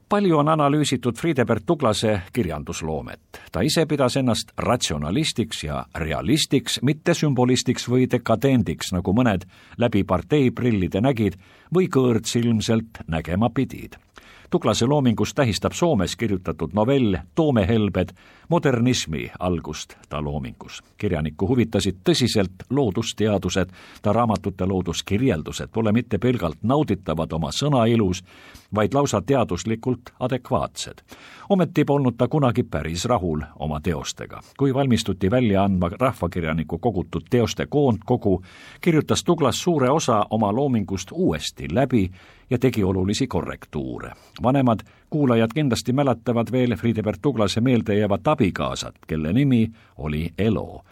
[0.09, 3.21] Palju on analüüsitud Friedebert Tuglase kirjandusloomet.
[3.53, 9.45] ta ise pidas ennast ratsionalistiks ja realistiks, mitte sümbolistiks või dekadendiks, nagu mõned
[9.77, 11.37] läbi parteiprillide nägid
[11.75, 13.99] või kõõrdsilmselt nägema pidid
[14.51, 18.09] Tuglase loomingus tähistab Soomes kirjutatud novell Toomehelbed
[18.49, 20.83] modernismi algust ta loomingus.
[20.97, 23.69] kirjanikku huvitasid tõsiselt loodusteadused,
[24.03, 28.25] ta raamatute looduskirjeldused pole mitte pelgalt nauditavad oma sõnailus,
[28.75, 31.03] vaid lausa teaduslikult adekvaatsed.
[31.49, 34.41] ometi polnud ta kunagi päris rahul oma teostega.
[34.59, 38.43] kui valmistuti välja andma rahvakirjaniku kogutud teoste koondkogu,
[38.81, 42.11] kirjutas Tuglas suure osa oma loomingust uuesti läbi
[42.51, 44.13] ja tegi olulisi korrektuure.
[44.43, 44.81] vanemad
[45.11, 50.85] kuulajad kindlasti mäletavad veel Friedebert Tuglase meeldejäävat abikaasat, kelle nimi oli Elo.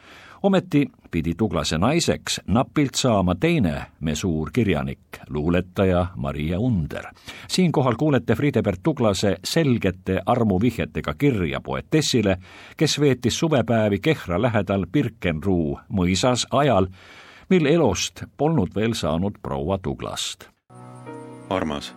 [0.43, 7.05] ometi pidi Tuglase naiseks napilt saama teine mesuur kirjanik, luuletaja Maria Under.
[7.49, 12.37] siinkohal kuulete Friedebert Tuglase selgete armuvihjetega kirja poetessile,
[12.77, 16.87] kes veetis suvepäevi Kehra lähedal Birkenruu mõisas ajal,
[17.51, 20.56] mil elost polnud veel saanud proua Tuglast
[21.51, 21.95] armas,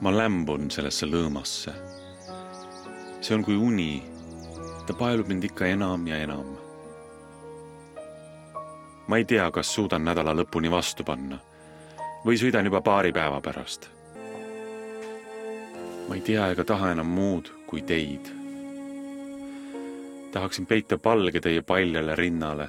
[0.00, 1.72] ma lämbun sellesse lõõmasse.
[3.20, 4.02] see on kui uni,
[4.86, 6.56] ta paelub mind ikka enam ja enam.
[9.06, 11.38] ma ei tea, kas suudan nädala lõpuni vastu panna
[12.26, 13.88] või sõidan juba paari päeva pärast.
[16.08, 18.32] ma ei tea ega taha enam muud kui teid.
[20.32, 22.68] tahaksin peita palge teie paljale rinnale,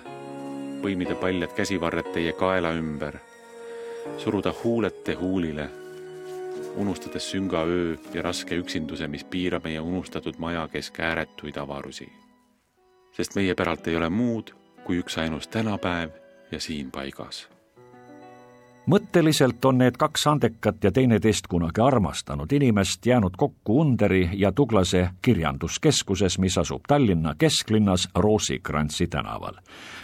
[0.81, 3.17] põimida paljad käsivarred teie kaela ümber,
[4.17, 5.86] suruda huulete huulile
[6.77, 12.09] unustades sünga öö ja raske üksinduse, mis piirab meie unustatud maja kesk ääretuid avarusi.
[13.11, 14.53] sest meie päralt ei ole muud
[14.85, 16.09] kui üksainus tänapäev
[16.51, 17.47] ja siin paigas
[18.87, 25.09] mõtteliselt on need kaks andekat ja teineteist kunagi armastanud inimest jäänud kokku Underi ja Tuglase
[25.21, 29.53] kirjanduskeskuses, mis asub Tallinna kesklinnas Roosikrantsi tänaval.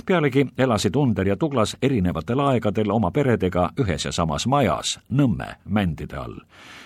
[0.05, 6.17] pealegi elasid Under ja Tuglas erinevatel aegadel oma peredega ühes ja samas majas, Nõmme mändide
[6.17, 6.39] all.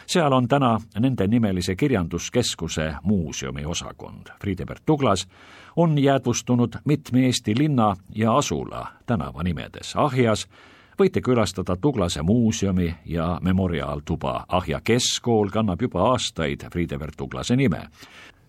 [0.06, 4.28] seal on täna nendenimelise kirjanduskeskuse muuseumi osakond.
[4.42, 5.28] Friedebert Tuglas
[5.76, 10.48] on jäädvustunud mitme Eesti linna ja asula tänavanimedes Ahjas,
[11.00, 14.46] võite külastada Tuglase muuseumi ja memoriaaltuba.
[14.48, 17.88] Ahja keskkool kannab juba aastaid Friedebert Tuglase nime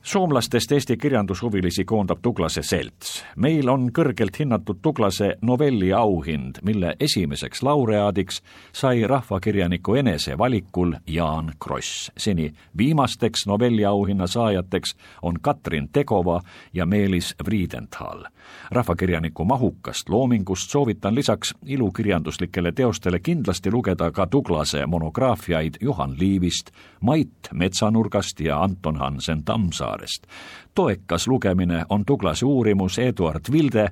[0.02, 3.24] soomlastest Eesti kirjandushuvilisi koondab Tuglase selts.
[3.36, 11.52] meil on kõrgelt hinnatud Tuglase novelli auhind, mille esimeseks laureaadiks sai rahvakirjaniku enese valikul Jaan
[11.64, 12.12] Kross.
[12.16, 16.40] seni viimasteks novelli auhinna saajateks on Katrin Tegova
[16.72, 18.24] ja Meelis Wiedenthal.
[18.70, 27.30] rahvakirjaniku mahukast loomingust soovitan lisaks ilukirjanduslikele teostele kindlasti lugeda ka Tuglase monograafiaid Juhan Liivist, Mait
[27.52, 30.26] Metsanurgast ja Anton Hansen Tammsaar Saarest.
[30.74, 33.88] toekas lugemine on Tuglase uurimus Eduard Vilde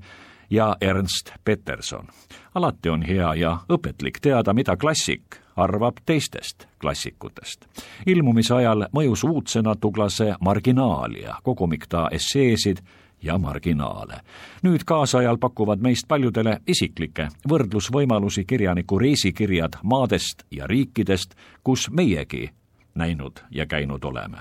[0.50, 2.06] ja Ernst Peterson.
[2.54, 5.22] alati on hea ja õpetlik teada, mida klassik
[5.56, 7.64] arvab teistest klassikutest.
[8.06, 12.76] ilmumise ajal mõjus uudsena Tuglase Marginaalia, kogumik ta esseesid
[13.22, 14.20] ja marginaale.
[14.62, 22.50] nüüd kaasajal pakuvad meist paljudele isiklikke võrdlusvõimalusi kirjaniku reisikirjad maadest ja riikidest, kus meiegi
[22.96, 24.38] näinud ja käinud oleme.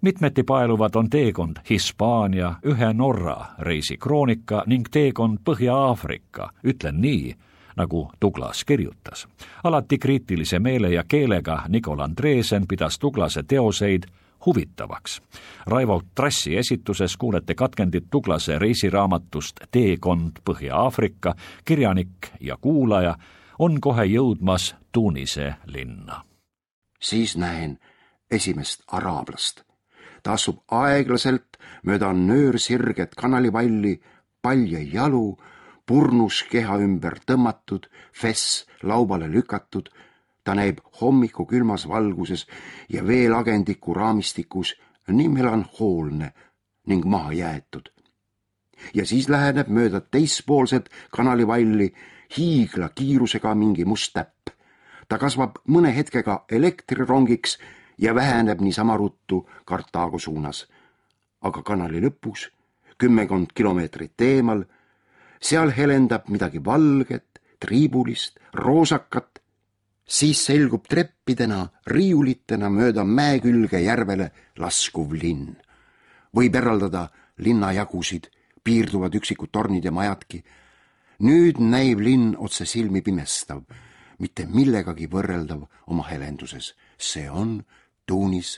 [0.00, 7.34] Mitmeti paeluvad on teekond Hispaania, ühe Norra reisikroonika ning teekond Põhja-Aafrika, ütlen nii,
[7.76, 9.28] nagu Douglas kirjutas.
[9.64, 14.02] alati kriitilise meele ja keelega Nikol Andreesen pidas Douglase teoseid
[14.46, 15.22] huvitavaks.
[15.66, 21.34] Raivo Trassi esituses kuulete katkendit Douglase reisiraamatust Teekond Põhja-Aafrika,
[21.64, 23.14] kirjanik ja kuulaja
[23.58, 26.24] on kohe jõudmas Tunise linna.
[27.00, 27.78] siis näen
[28.30, 29.69] esimest araablast.
[30.22, 34.00] Ta asub aeglaselt mööda nöörsirget kanalivalli,
[34.42, 35.38] palje jalu,
[35.86, 39.90] purnus keha ümber tõmmatud, fess laubale lükatud
[40.44, 42.46] ta näib hommiku külmas valguses
[42.88, 44.74] ja veelagendiku raamistikus
[45.08, 46.32] nii melanhoolne
[46.86, 47.90] ning maha jäetud.
[48.94, 51.92] ja siis läheneb mööda teispoolset kanalivalli
[52.36, 54.50] hiigla kiirusega mingi must täpp.
[55.08, 57.58] ta kasvab mõne hetkega elektrirongiks
[58.00, 60.68] ja väheneb niisama ruttu Kartaago suunas.
[61.40, 62.50] aga kanali lõpus,
[62.98, 64.64] kümmekond kilomeetrit eemal,
[65.40, 69.40] seal helendab midagi valget, triibulist, roosakat
[70.10, 75.56] siis selgub treppidena, riiulitena mööda mäe külge järvele laskuv linn.
[76.34, 77.08] võib eraldada
[77.38, 78.28] linnajagusid,
[78.64, 80.44] piirduvad üksikud tornid ja majadki.
[81.20, 83.62] nüüd näib linn otse silmi pimestav,
[84.18, 86.74] mitte millegagi võrreldav oma helenduses.
[86.98, 87.62] see on
[88.10, 88.56] Tunis,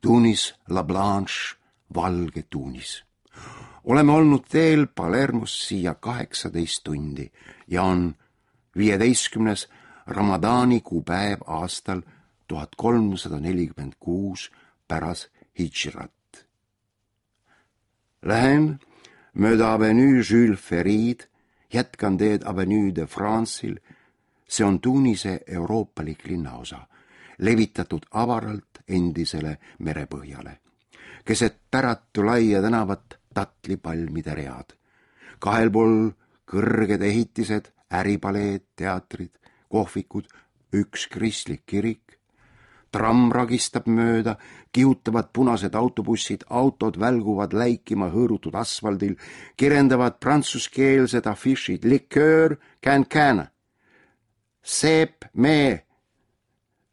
[0.00, 1.56] Tunis La Blanche,
[1.94, 3.04] valge Tunis.
[3.84, 7.30] oleme olnud teel Palermost siia kaheksateist tundi
[7.68, 8.14] ja on
[8.76, 9.68] viieteistkümnes
[10.06, 12.02] Ramadaani kuupäev aastal
[12.48, 14.50] tuhat kolmsada nelikümmend kuus
[14.88, 16.46] pärast hidžrat.
[18.22, 18.80] Lähen
[19.34, 21.20] mööda avenüü Jules Ferrid,
[21.72, 23.78] jätkan teed avenüü de France'il.
[24.48, 26.86] see on Tunise euroopalik linnaosa,
[27.42, 30.58] levitatud avaralt endisele merepõhjale.
[31.24, 34.74] keset päratu laia tänavat tatlipalmide read.
[35.38, 36.10] kahel pool
[36.46, 39.32] kõrged ehitised, äripaleed, teatrid,
[39.68, 40.26] kohvikud,
[40.72, 42.18] üks kristlik kirik.
[42.92, 44.36] tramm ragistab mööda,
[44.72, 49.16] kihutavad punased autobussid, autod välguvad läikima hõõrutud asfaldil,
[49.56, 53.46] kirendavad prantsuskeelsed afišid, liköör, can-can,
[54.62, 55.86] seep, mee,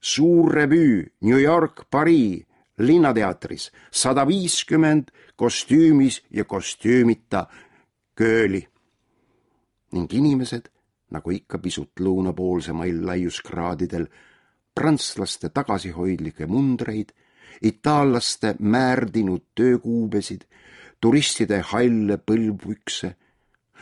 [0.01, 2.45] suur revüü, New York, Pariis,
[2.79, 7.47] linnateatris, sada viiskümmend kostüümis ja kostüümita
[8.15, 8.67] kööli.
[9.91, 10.69] Ning inimesed
[11.11, 14.05] nagu ikka pisut lõunapoolsemail laiuskraadidel,
[14.75, 17.11] prantslaste tagasihoidlikke mundreid,
[17.65, 20.45] itaallaste määrdinud töökuubesid,
[21.01, 23.15] turistide halle põlvpükse,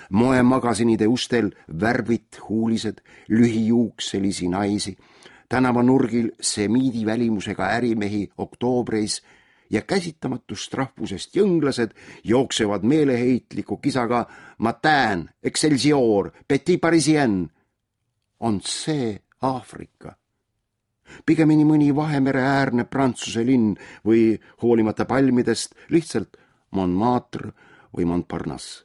[0.10, 4.95] moemagasinide ustel värvit huulised, lühijuukselisi naisi,
[5.49, 9.23] tänavanurgil semiidi välimusega ärimehi oktoobris
[9.69, 11.91] ja käsitamatust rahvusest jõnglased
[12.23, 14.25] jooksevad meeleheitliku kisaga
[14.57, 17.51] Matin, Excelsior, Petit Parisien.
[18.39, 20.15] on see Aafrika?
[21.25, 26.38] pigemini mõni Vahemere-äärne Prantsuse linn või hoolimata palmidest lihtsalt
[26.71, 27.51] Montmartre
[27.95, 28.83] või Montparnasse.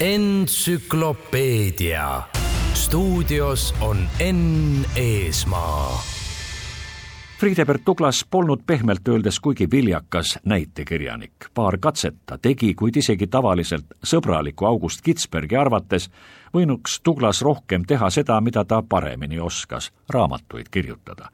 [0.00, 2.37] entsüklopeedia
[2.74, 6.02] stuudios on Enn Eesmaa
[7.38, 11.32] Friedebert Douglas polnud pehmelt öeldes kuigi viljakas näitekirjanik.
[11.54, 16.10] paar katset ta tegi, kuid isegi tavaliselt sõbraliku August Kitzbergi arvates
[16.54, 21.28] võinuks Douglas rohkem teha seda, mida ta paremini oskas, raamatuid kirjutada.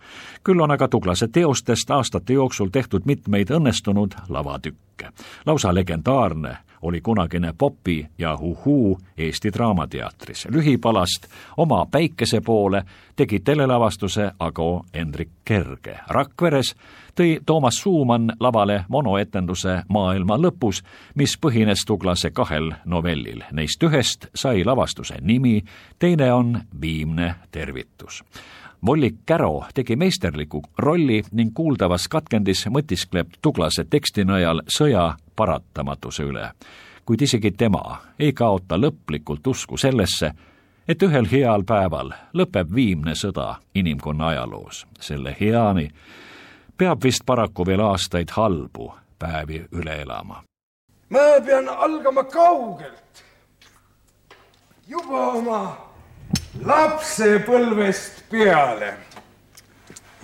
[0.45, 5.09] küll on aga Douglase teostest aastate jooksul tehtud mitmeid õnnestunud lavatükke.
[5.47, 10.47] lausa legendaarne oli kunagine Popi ja Huhuu Eesti Draamateatris.
[10.51, 12.83] lühipalast Oma päikese poole
[13.17, 15.99] tegi telelavastuse Ago Hendrik Kerge.
[16.09, 16.75] Rakveres
[17.21, 20.83] tõi Toomas Suumann lavale monoetenduse Maailma lõpus,
[21.15, 23.43] mis põhines Douglase kahel novellil.
[23.53, 25.65] Neist ühest sai lavastuse nimi,
[25.99, 28.23] teine on Viimne tervitus
[28.87, 36.51] Vollik Käro tegi meisterliku rolli ning kuuldavas katkendis mõtiskleb Douglase teksti najal sõja paratamatuse üle.
[37.05, 40.31] kuid isegi tema ei kaota lõplikult usku sellesse,
[40.89, 44.87] et ühel heal päeval lõpeb viimne sõda inimkonna ajaloos.
[45.01, 45.91] selle heani
[46.79, 50.43] peab vist paraku veel aastaid halbu päevi üle elama.
[51.11, 53.25] ma pean algama kaugelt,
[54.89, 55.77] juba oma
[56.65, 58.95] lapsepõlvest peale.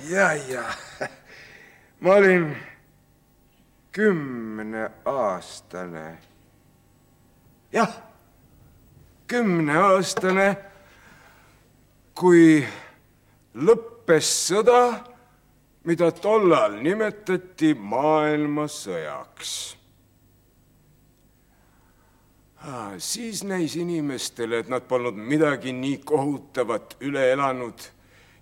[0.09, 0.65] ja, ja
[2.01, 2.57] ma olin
[3.93, 6.18] kümneaastane
[7.72, 7.91] jah,
[9.30, 10.49] kümneaastane,
[12.14, 12.64] kui
[13.55, 14.82] lõppes sõda,
[15.86, 19.53] mida tollal nimetati maailmasõjaks
[23.01, 27.86] siis näis inimestele, et nad polnud midagi nii kohutavat üle elanud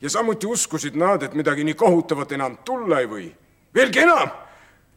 [0.03, 3.29] ja samuti uskusid nad, et midagi nii kohutavat enam tulla ei või.
[3.75, 4.33] veelgi enam,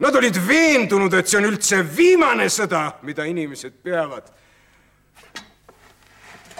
[0.01, 4.31] nad olid veendunud, et see on üldse viimane sõda, mida inimesed peavad.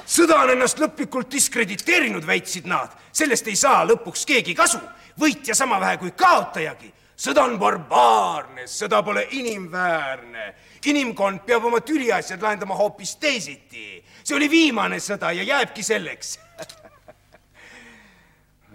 [0.06, 4.80] sõda on ennast lõplikult diskrediteerinud, väitsid nad, sellest ei saa lõpuks keegi kasu,
[5.20, 10.54] võitja sama vähe kui kaotajagi sõda on barbaarne, sõda pole inimväärne.
[10.86, 14.04] inimkond peab oma tüliasjad lahendama hoopis teisiti.
[14.24, 16.40] see oli viimane sõda ja jääbki selleks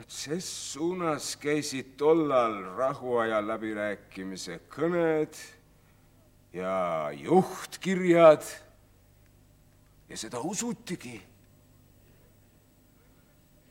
[0.07, 5.35] ses suunas käisid tollal rahuaja läbirääkimise kõned
[6.55, 8.45] ja juhtkirjad
[10.09, 11.21] ja seda usutigi.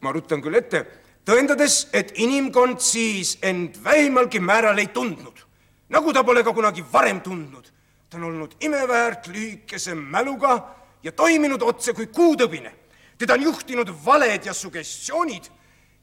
[0.02, 0.84] ma ruttan küll ette
[1.26, 5.40] tõendades, et inimkond siis end vähimalgi määral ei tundnud,
[5.90, 7.72] nagu ta pole ka kunagi varem tundnud.
[8.10, 12.72] ta on olnud imeväärt lühikese mäluga ja toiminud otse kui kuutõbine.
[13.18, 15.55] teda on juhtinud valed ja sugestioonid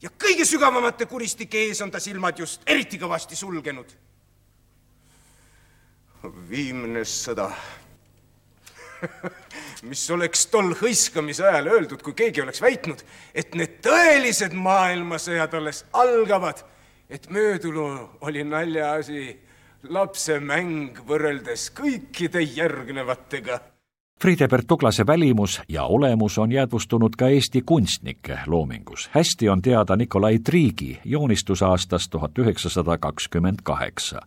[0.03, 3.87] ja kõige sügavamate kuristike ees on ta silmad just eriti kõvasti sulgenud.
[6.49, 7.49] viimne sõda
[9.89, 13.03] mis oleks tol hõiskamise ajal öeldud, kui keegi oleks väitnud,
[13.35, 16.63] et need tõelised maailmasõjad alles algavad,
[17.09, 17.87] et möödunu
[18.23, 19.25] oli naljaasi,
[19.91, 23.59] lapse mäng võrreldes kõikide järgnevatega
[24.23, 29.09] Friedebert Tuglase välimus ja olemus on jäädvustunud ka Eesti kunstnike loomingus.
[29.11, 34.21] hästi on teada Nikolai Triigi joonistus aastast tuhat üheksasada kakskümmend kaheksa.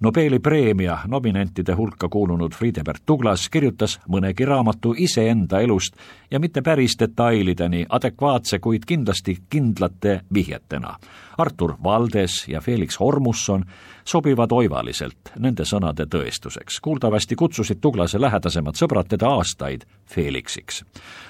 [0.00, 5.96] Nobeli preemia nominentide hulka kuulunud Friedebert Tuglas kirjutas mõnegi raamatu iseenda elust
[6.30, 10.94] ja mitte päris detailideni adekvaatse, kuid kindlasti kindlate vihjetena.
[11.38, 13.64] Artur Valdes ja Felix Hormusson
[14.04, 16.78] sobivad oivaliselt nende sõnade tõestuseks.
[16.82, 20.84] kuuldavasti kutsusid Tuglase lähedasemad sõbrad teda aastaid Felixiks.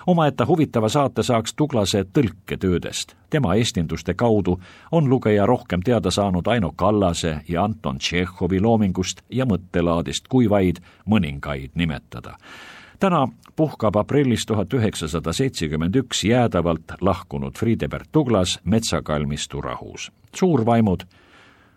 [0.07, 3.16] omaette huvitava saate saaks Tuglase tõlketöödest.
[3.31, 4.61] Tema estinduste kaudu
[4.93, 10.83] on lugeja rohkem teada saanud Aino Kallase ja Anton Tšehhovi loomingust ja mõttelaadist, kui vaid
[11.07, 12.39] mõningaid nimetada
[13.01, 20.12] täna puhkab aprillis tuhat üheksasada seitsekümmend üks jäädavalt lahkunud Friedebert Tuglas metsakalmistu rahus.
[20.35, 21.03] suurvaimud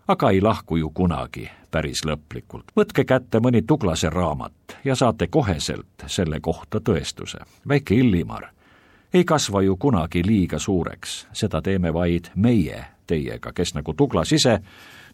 [0.08, 2.72] aga ei lahku ju kunagi päris lõplikult.
[2.76, 7.40] võtke kätte mõni Tuglase raamat ja saate koheselt selle kohta tõestuse.
[7.68, 8.48] väike Illimar
[9.14, 14.60] ei kasva ju kunagi liiga suureks, seda teeme vaid meie teiega, kes nagu Tuglas ise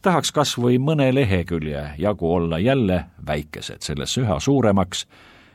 [0.02, 5.08] tahaks kas või mõne lehekülje jagu olla jälle väikesed selles üha suuremaks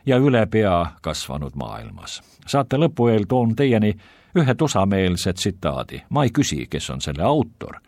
[0.07, 2.22] ja üle pea kasvanud maailmas.
[2.47, 3.95] saate lõpu eel toon teieni
[4.36, 7.78] ühe tusameelse tsitaadi, ma ei küsi, kes on selle autor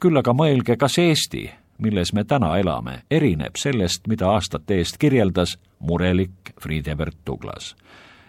[0.00, 1.48] küll aga mõelge, kas Eesti,
[1.82, 7.74] milles me täna elame, erineb sellest, mida aastate eest kirjeldas murelik Friedebert Douglas.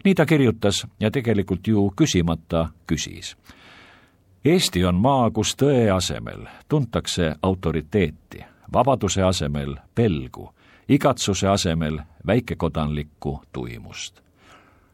[0.06, 3.36] Nii ta kirjutas ja tegelikult ju küsimata küsis.
[4.46, 10.50] Eesti on maa, kus tõe asemel tuntakse autoriteeti, vabaduse asemel pelgu,
[10.90, 14.22] igatsuse asemel väikekodanlikku tuimust.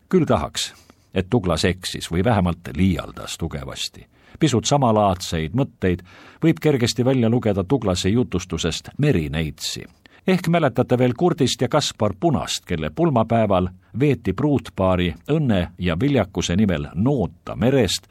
[0.10, 0.74] küll tahaks,
[1.14, 4.08] et Douglas eksis või vähemalt liialdas tugevasti
[4.40, 6.04] pisut samalaadseid mõtteid
[6.44, 9.86] võib kergesti välja lugeda Tuglase jutustusest Merineitsi.
[10.28, 13.68] Ehk mäletate veel Kurdist ja Kaspar Punast, kelle pulmapäeval
[14.00, 18.08] veeti pruutpaari õnne ja viljakuse nimel noota merest,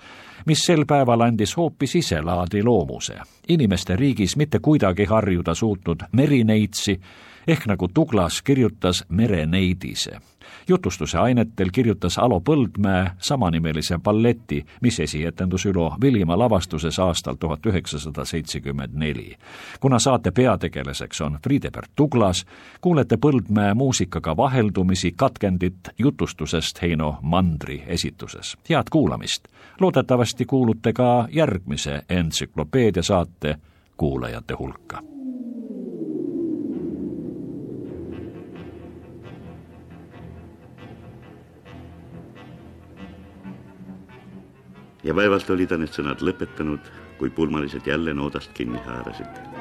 [0.46, 3.18] mis sel päeval andis hoopis iselaadi loomuse.
[3.48, 7.00] inimeste riigis mitte kuidagi harjuda suutnud merineitsi,
[7.46, 10.18] ehk nagu Douglas kirjutas mereneidise.
[10.68, 18.24] jutustuse ainetel kirjutas Alo Põldmäe samanimelise balleti, mis esietendus Ülo Vilimaa lavastuses aastal tuhat üheksasada
[18.24, 19.36] seitsekümmend neli.
[19.80, 22.46] kuna saate peategelaseks on Friedebert Douglas,
[22.80, 28.56] kuulete Põldmäe muusikaga vaheldumisi katkendit jutustusest Heino Mandri esituses.
[28.70, 29.48] head kuulamist!
[29.80, 33.56] loodetavasti kuulute ka järgmise entsüklopeedia saate
[33.96, 35.14] kuulajate hulka
[45.04, 49.53] ja vaevalt oli ta need sõnad lõpetanud, kui pulmalised jälle noodast kinni haarasid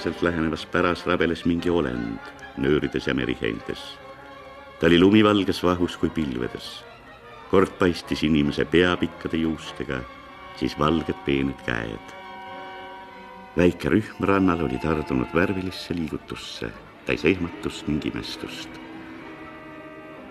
[0.00, 2.20] aeglaselt lähenevas päras rabeles mingi olend
[2.56, 3.98] nöörides ja meriheintes.
[4.80, 6.84] ta oli lumivalges vahus kui pilvedes.
[7.50, 10.00] kord paistis inimese pea pikkade juustega,
[10.56, 12.14] siis valged peened käed.
[13.56, 16.72] väike rühm rannal oli tardunud värvilisse liigutusse,
[17.04, 18.70] täis ehmatust ning imestust.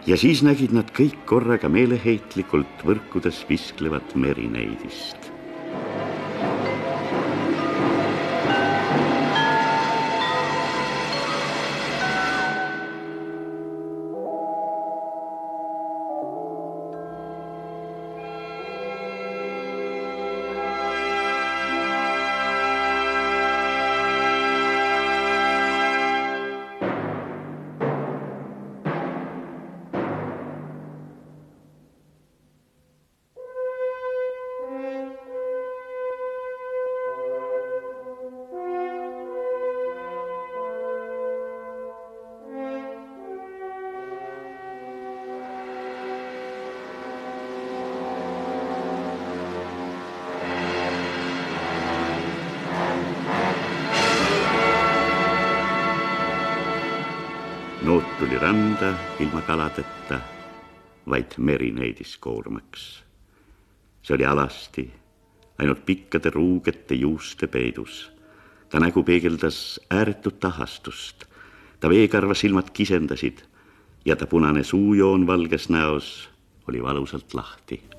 [0.07, 5.38] ja siis nägid nad kõik korraga meeleheitlikult võrkudes visklevat merineidist
[59.19, 60.19] ilma kaladeta,
[61.09, 63.03] vaid meri neidis koormaks.
[64.01, 64.91] see oli alasti,
[65.59, 68.11] ainult pikkade ruugete juuste peidus.
[68.69, 71.25] ta nägu peegeldas ääretut ahastust,
[71.79, 73.43] ta veekarva silmad kisendasid
[74.05, 76.29] ja ta punane suujoon valges näos
[76.67, 77.98] oli valusalt lahti